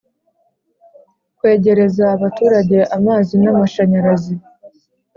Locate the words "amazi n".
2.97-3.45